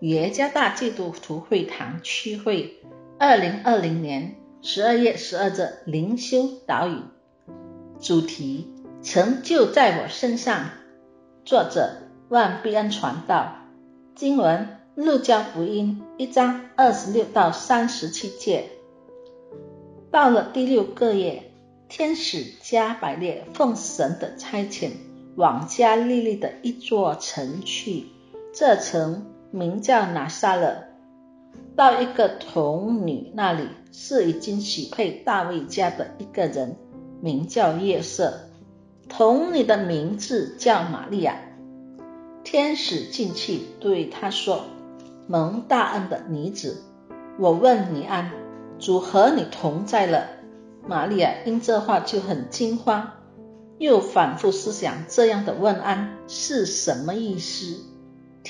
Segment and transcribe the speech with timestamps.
[0.00, 2.76] 耶加大基督徒会堂区会
[3.18, 7.02] 二零二零年十二月十二日灵修导引，
[7.98, 8.72] 主题
[9.02, 10.70] 成就在我身上。
[11.44, 11.96] 作者
[12.28, 13.56] 万必恩传道。
[14.14, 18.66] 经文路加福音一章二十六到三十七节。
[20.12, 21.50] 到了第六个月，
[21.88, 24.90] 天使加百列奉神的差遣，
[25.34, 28.06] 往加利利的一座城去。
[28.54, 29.26] 这城。
[29.50, 30.84] 名叫拿撒勒，
[31.74, 36.76] 到一个童女那里，是已经许配大卫家的一个人，
[37.20, 38.40] 名叫约瑟。
[39.08, 41.36] 童女的名字叫玛利亚。
[42.44, 44.64] 天使进去对他说
[45.26, 46.82] ：“蒙大恩的女子，
[47.38, 48.30] 我问你安，
[48.78, 50.26] 主和你同在了。”
[50.86, 53.12] 玛利亚因这话就很惊慌，
[53.78, 57.80] 又反复思想这样的问安是什么意思。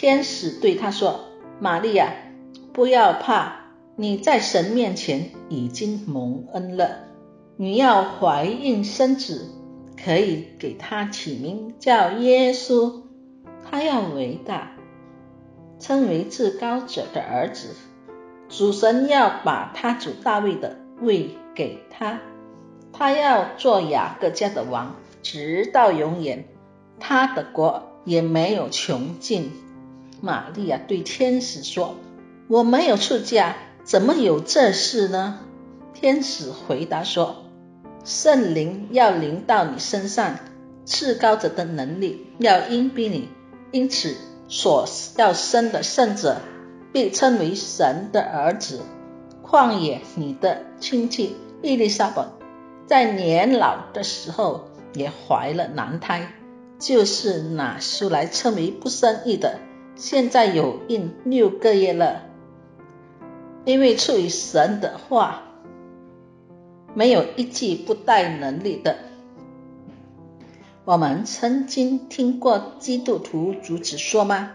[0.00, 1.24] 天使对他说
[1.58, 2.12] ：“玛利亚，
[2.72, 7.00] 不要怕，你在神面前已经蒙恩了。
[7.56, 9.50] 你要怀孕生子，
[10.00, 13.02] 可以给他起名叫耶稣。
[13.68, 14.70] 他要伟大，
[15.80, 17.70] 称为至高者的儿子。
[18.48, 22.20] 主神要把他主大卫的位给他，
[22.92, 26.44] 他要做雅各家的王，直到永远。
[27.00, 29.50] 他的国也没有穷尽。”
[30.20, 31.96] 玛利亚对天使说
[32.48, 35.40] ：“我没有出嫁，怎么有这事呢？”
[35.94, 37.44] 天使回答说
[38.04, 40.36] ：“圣灵要临到你身上，
[40.84, 43.28] 至高者的能力要荫庇你，
[43.70, 44.16] 因此
[44.48, 46.38] 所要生的圣者
[46.92, 48.80] 被称为神的儿子。
[49.44, 52.26] 旷野你的亲戚伊丽莎白
[52.86, 56.32] 在年老的时候也怀了男胎，
[56.78, 59.58] 就是拿书来称为不生育的。”
[59.98, 62.22] 现在有孕六个月了，
[63.64, 65.42] 因为出于神的话，
[66.94, 68.94] 没有一句不带能力的。
[70.84, 74.52] 我们曾经听过基督徒主子说吗？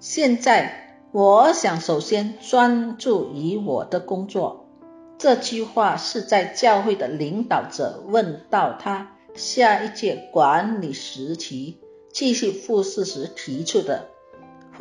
[0.00, 4.70] 现在我想首先专注于我的工作。
[5.18, 11.78] 这句话是在教会的领导者问到他下一届管理时期
[12.10, 14.08] 继续复试时提出的。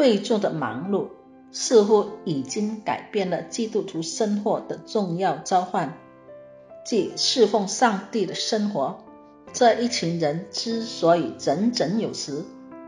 [0.01, 1.09] 会众的忙碌
[1.51, 5.95] 似乎已经改变了基督徒生活的重要召唤，
[6.83, 9.03] 即侍奉上帝的生活。
[9.53, 12.43] 这一群人之所以整整有时，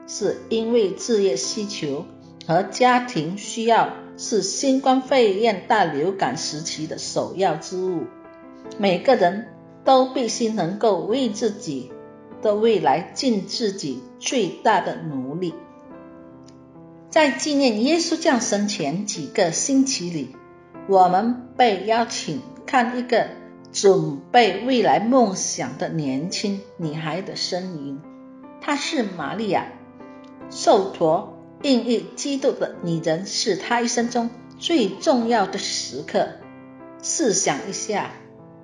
[0.07, 2.03] 是因为置业需求
[2.47, 8.05] 和家庭需要是新冠肺炎大流感时期的首要之务。
[8.79, 9.49] 每个人
[9.85, 11.91] 都必须能够为自己
[12.41, 15.53] 的未来尽自己最大的努力。
[17.13, 20.35] 在纪念耶稣降生前几个星期里，
[20.87, 23.27] 我们被邀请看一个
[23.71, 28.01] 准备未来梦想的年轻女孩的身影。
[28.59, 29.67] 她是玛利亚，
[30.49, 36.29] 受托孕育基督的女人，是她一生中最重要的时刻。
[37.03, 38.09] 试想一下，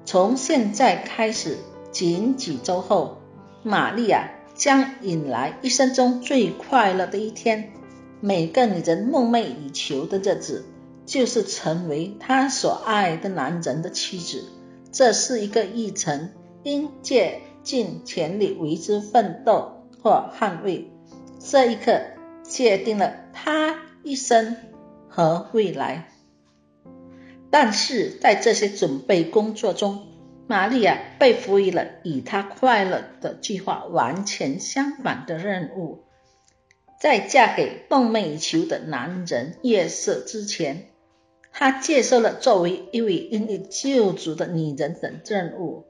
[0.05, 1.57] 从现在开始，
[1.91, 3.21] 仅几周后，
[3.61, 7.73] 玛利亚将迎来一生中最快乐的一天。
[8.21, 10.65] 每个女人梦寐以求的日子，
[11.05, 14.43] 就是成为她所爱的男人的妻子。
[14.91, 16.29] 这是一个议程，
[16.63, 20.91] 应竭尽全力为之奋斗或捍卫。
[21.39, 22.01] 这一刻，
[22.43, 24.57] 界定了她一生
[25.07, 26.09] 和未来。
[27.49, 30.07] 但是在这些准备工作中，
[30.45, 36.03] 玛利亚被赋予了与她快乐的计划完全相反的任务。
[36.99, 40.87] 在嫁给梦寐以求的男人约瑟之前，
[41.53, 45.85] 她接受了作为一位因为救主的女人的任务。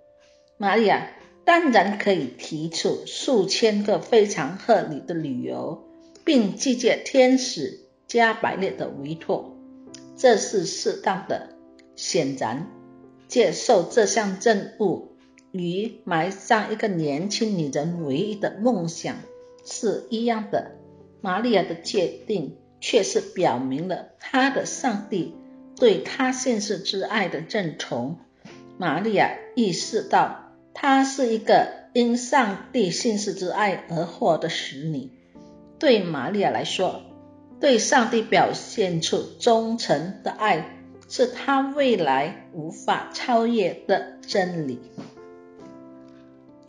[0.58, 1.10] 玛利亚
[1.46, 5.84] 当然可以提出数千个非常合理的理由，
[6.24, 9.58] 并拒绝天使加百列的委托，
[10.16, 11.50] 这是适当的。
[11.96, 12.68] 显然，
[13.28, 15.14] 接受这项任务
[15.52, 19.16] 与埋葬一个年轻女人唯一的梦想
[19.66, 20.76] 是一样的。
[21.22, 25.36] 玛利亚的界定，却是表明了她的上帝
[25.76, 28.18] 对她现世之爱的认同。
[28.78, 35.12] 玛利亚意识到，她是一个因上帝现世之爱而获的使女。
[35.78, 37.02] 对玛利亚来说，
[37.60, 40.78] 对上帝表现出忠诚的爱，
[41.10, 44.80] 是她未来无法超越的真理。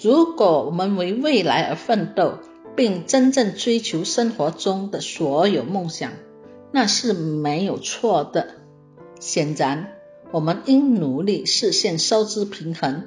[0.02, 2.38] 如果我们为未来而奋斗，
[2.76, 6.12] 并真正追求生活中的所有梦想，
[6.72, 8.54] 那是没有错的。
[9.18, 9.92] 显然，
[10.32, 13.04] 我们应努力实现收支平衡，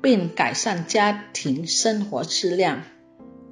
[0.00, 2.82] 并改善家庭生活质量。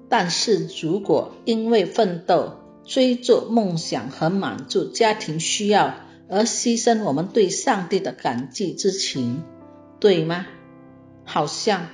[0.08, 5.94] 但是如果因为奋斗、追逐梦想和满足家庭需要
[6.28, 9.42] 而牺牲我们对上帝的感激之情，
[9.98, 10.46] 对吗？
[11.24, 11.88] 好像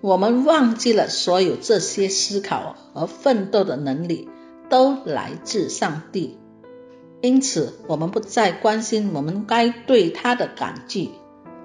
[0.00, 4.28] 我们忘记了，所有这些思考和奋斗的能力
[4.68, 6.38] 都来自上帝。
[7.22, 11.12] 因此，我们不再关心我们该对他的感激。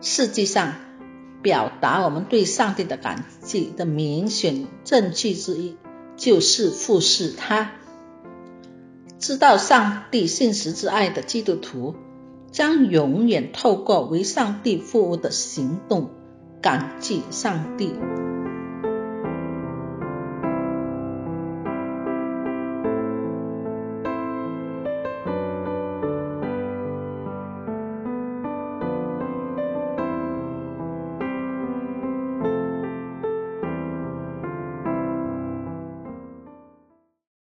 [0.01, 0.75] 实际上，
[1.41, 5.75] 表达我们对上帝的感激的明显证据之一，
[6.15, 7.71] 就是复视他。
[9.19, 11.95] 知道上帝信实之爱的基督徒，
[12.51, 16.09] 将永远透过为上帝服务的行动
[16.61, 17.95] 感激上帝。